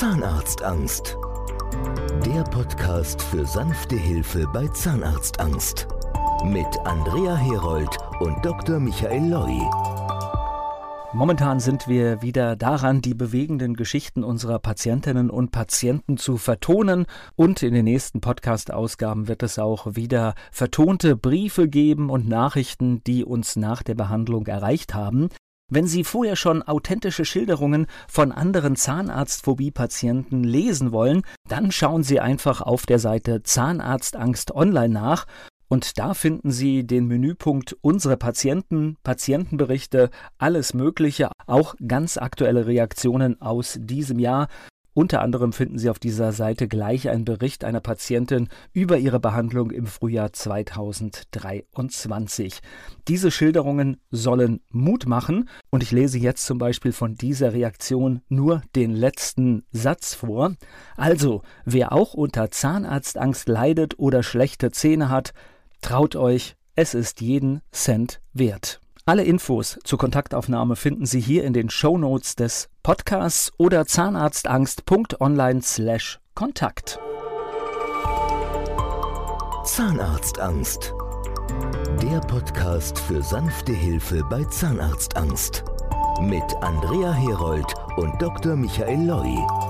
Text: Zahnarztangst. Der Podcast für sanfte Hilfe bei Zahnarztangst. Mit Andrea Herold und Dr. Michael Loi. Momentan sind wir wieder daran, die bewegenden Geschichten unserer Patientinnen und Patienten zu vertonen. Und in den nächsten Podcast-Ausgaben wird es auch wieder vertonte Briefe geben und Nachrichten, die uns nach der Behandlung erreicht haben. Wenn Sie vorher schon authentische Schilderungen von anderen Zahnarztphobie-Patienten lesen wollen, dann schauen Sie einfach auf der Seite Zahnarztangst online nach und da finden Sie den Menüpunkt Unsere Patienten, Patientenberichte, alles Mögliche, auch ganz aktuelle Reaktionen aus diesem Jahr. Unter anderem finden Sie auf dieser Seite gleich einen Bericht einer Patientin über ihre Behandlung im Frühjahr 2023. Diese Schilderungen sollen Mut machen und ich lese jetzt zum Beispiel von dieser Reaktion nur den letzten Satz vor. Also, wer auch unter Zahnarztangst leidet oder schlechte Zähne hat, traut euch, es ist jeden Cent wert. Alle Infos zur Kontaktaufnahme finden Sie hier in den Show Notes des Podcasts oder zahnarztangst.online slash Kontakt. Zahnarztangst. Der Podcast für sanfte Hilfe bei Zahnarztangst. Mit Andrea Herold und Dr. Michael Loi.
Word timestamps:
Zahnarztangst. 0.00 1.18
Der 2.24 2.42
Podcast 2.44 3.20
für 3.20 3.44
sanfte 3.44 3.96
Hilfe 3.96 4.46
bei 4.50 4.66
Zahnarztangst. 4.68 5.88
Mit 6.42 6.66
Andrea 6.86 7.36
Herold 7.36 7.98
und 8.20 8.42
Dr. 8.42 8.80
Michael 8.80 9.28
Loi. 9.28 9.60
Momentan 11.12 11.60
sind 11.60 11.86
wir 11.86 12.22
wieder 12.22 12.56
daran, 12.56 13.02
die 13.02 13.12
bewegenden 13.12 13.74
Geschichten 13.74 14.24
unserer 14.24 14.58
Patientinnen 14.58 15.28
und 15.28 15.52
Patienten 15.52 16.16
zu 16.16 16.38
vertonen. 16.38 17.04
Und 17.36 17.62
in 17.62 17.74
den 17.74 17.84
nächsten 17.84 18.22
Podcast-Ausgaben 18.22 19.28
wird 19.28 19.42
es 19.42 19.58
auch 19.58 19.96
wieder 19.96 20.32
vertonte 20.50 21.14
Briefe 21.14 21.68
geben 21.68 22.08
und 22.08 22.26
Nachrichten, 22.26 23.04
die 23.04 23.22
uns 23.22 23.54
nach 23.54 23.82
der 23.82 23.96
Behandlung 23.96 24.46
erreicht 24.46 24.94
haben. 24.94 25.28
Wenn 25.72 25.86
Sie 25.86 26.02
vorher 26.02 26.34
schon 26.34 26.62
authentische 26.62 27.24
Schilderungen 27.24 27.86
von 28.08 28.32
anderen 28.32 28.74
Zahnarztphobie-Patienten 28.74 30.42
lesen 30.42 30.90
wollen, 30.90 31.22
dann 31.48 31.70
schauen 31.70 32.02
Sie 32.02 32.18
einfach 32.18 32.60
auf 32.60 32.86
der 32.86 32.98
Seite 32.98 33.44
Zahnarztangst 33.44 34.50
online 34.50 34.92
nach 34.92 35.26
und 35.68 35.98
da 35.98 36.14
finden 36.14 36.50
Sie 36.50 36.84
den 36.84 37.06
Menüpunkt 37.06 37.76
Unsere 37.80 38.16
Patienten, 38.16 38.96
Patientenberichte, 39.04 40.10
alles 40.36 40.74
Mögliche, 40.74 41.30
auch 41.46 41.76
ganz 41.86 42.18
aktuelle 42.18 42.66
Reaktionen 42.66 43.40
aus 43.40 43.78
diesem 43.80 44.18
Jahr. 44.18 44.48
Unter 44.92 45.22
anderem 45.22 45.52
finden 45.52 45.78
Sie 45.78 45.88
auf 45.88 46.00
dieser 46.00 46.32
Seite 46.32 46.66
gleich 46.66 47.08
einen 47.08 47.24
Bericht 47.24 47.62
einer 47.64 47.78
Patientin 47.80 48.48
über 48.72 48.98
ihre 48.98 49.20
Behandlung 49.20 49.70
im 49.70 49.86
Frühjahr 49.86 50.32
2023. 50.32 52.58
Diese 53.06 53.30
Schilderungen 53.30 53.98
sollen 54.10 54.62
Mut 54.70 55.06
machen 55.06 55.48
und 55.70 55.84
ich 55.84 55.92
lese 55.92 56.18
jetzt 56.18 56.44
zum 56.44 56.58
Beispiel 56.58 56.90
von 56.92 57.14
dieser 57.14 57.52
Reaktion 57.52 58.22
nur 58.28 58.62
den 58.74 58.90
letzten 58.90 59.62
Satz 59.70 60.14
vor. 60.14 60.56
Also, 60.96 61.42
wer 61.64 61.92
auch 61.92 62.14
unter 62.14 62.50
Zahnarztangst 62.50 63.48
leidet 63.48 63.96
oder 63.98 64.24
schlechte 64.24 64.72
Zähne 64.72 65.08
hat, 65.08 65.34
traut 65.82 66.16
euch, 66.16 66.56
es 66.74 66.94
ist 66.94 67.20
jeden 67.20 67.60
Cent 67.70 68.20
wert. 68.32 68.80
Alle 69.06 69.24
Infos 69.24 69.78
zur 69.82 69.98
Kontaktaufnahme 69.98 70.76
finden 70.76 71.06
Sie 71.06 71.20
hier 71.20 71.44
in 71.44 71.54
den 71.54 71.70
Show 71.70 71.96
Notes 71.96 72.36
des 72.36 72.68
Podcasts 72.82 73.50
oder 73.56 73.86
zahnarztangst.online 73.86 75.62
slash 75.62 76.20
Kontakt. 76.34 77.00
Zahnarztangst. 79.64 80.92
Der 82.02 82.20
Podcast 82.20 82.98
für 82.98 83.22
sanfte 83.22 83.72
Hilfe 83.72 84.22
bei 84.28 84.44
Zahnarztangst. 84.44 85.64
Mit 86.20 86.44
Andrea 86.60 87.12
Herold 87.12 87.72
und 87.96 88.20
Dr. 88.20 88.54
Michael 88.54 89.06
Loi. 89.06 89.69